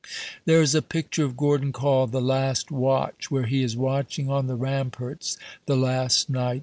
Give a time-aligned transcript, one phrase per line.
[0.45, 4.47] There is a picture of Gordon called "The Last Watch," where he is watching on
[4.47, 6.59] the ramparts, the last night.